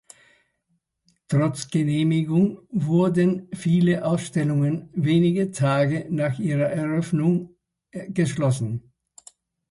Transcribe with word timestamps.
Trotz 1.27 1.67
Genehmigung 1.69 2.59
wurden 2.71 3.47
viele 3.53 4.03
Ausstellungen 4.03 4.89
wenige 4.93 5.51
Tage 5.51 6.07
nach 6.09 6.39
ihrer 6.39 6.69
Eröffnung 6.71 7.55
geschlossen. 7.91 8.93